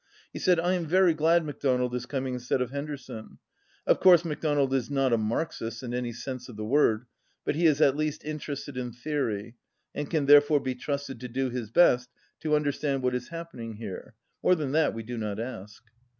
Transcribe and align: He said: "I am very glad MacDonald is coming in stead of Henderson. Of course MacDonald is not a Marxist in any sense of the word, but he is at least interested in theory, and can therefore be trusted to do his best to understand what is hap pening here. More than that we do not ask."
He 0.33 0.39
said: 0.39 0.59
"I 0.59 0.73
am 0.73 0.87
very 0.87 1.13
glad 1.13 1.45
MacDonald 1.45 1.93
is 1.93 2.07
coming 2.07 2.33
in 2.33 2.39
stead 2.39 2.59
of 2.59 2.71
Henderson. 2.71 3.37
Of 3.85 3.99
course 3.99 4.25
MacDonald 4.25 4.73
is 4.73 4.89
not 4.89 5.13
a 5.13 5.17
Marxist 5.19 5.83
in 5.83 5.93
any 5.93 6.11
sense 6.11 6.49
of 6.49 6.55
the 6.55 6.65
word, 6.65 7.05
but 7.45 7.53
he 7.53 7.67
is 7.67 7.81
at 7.81 7.95
least 7.95 8.25
interested 8.25 8.77
in 8.77 8.93
theory, 8.93 9.57
and 9.93 10.09
can 10.09 10.25
therefore 10.25 10.59
be 10.59 10.73
trusted 10.73 11.19
to 11.19 11.27
do 11.27 11.51
his 11.51 11.69
best 11.69 12.09
to 12.39 12.55
understand 12.55 13.03
what 13.03 13.13
is 13.13 13.27
hap 13.27 13.53
pening 13.53 13.75
here. 13.75 14.15
More 14.41 14.55
than 14.55 14.71
that 14.71 14.95
we 14.95 15.03
do 15.03 15.19
not 15.19 15.39
ask." 15.39 15.83